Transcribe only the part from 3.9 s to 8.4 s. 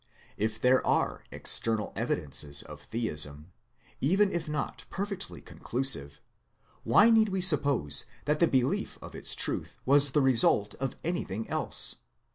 even if not perfectly conclusive, why need we suppose that